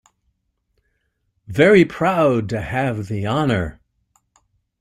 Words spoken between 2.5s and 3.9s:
have the honour!